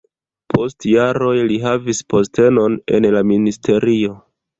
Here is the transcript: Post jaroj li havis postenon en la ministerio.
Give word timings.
Post 0.51 0.85
jaroj 0.91 1.33
li 1.51 1.57
havis 1.65 1.99
postenon 2.13 2.79
en 2.99 3.07
la 3.17 3.23
ministerio. 3.33 4.17